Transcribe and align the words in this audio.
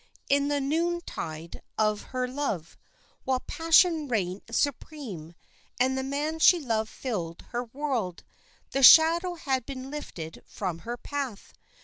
In 0.29 0.47
the 0.47 0.59
noontide 0.59 1.61
of 1.77 2.01
her 2.05 2.27
love, 2.27 2.75
while 3.23 3.41
passion 3.41 4.07
reigned 4.07 4.41
supreme, 4.49 5.35
and 5.79 5.95
the 5.95 6.01
man 6.01 6.39
she 6.39 6.59
loved 6.59 6.89
filled 6.89 7.43
her 7.49 7.65
world, 7.65 8.23
the 8.71 8.81
shadow 8.81 9.35
had 9.35 9.63
been 9.63 9.91
lifted 9.91 10.41
from 10.47 10.79
her 10.79 10.97
path. 10.97 11.53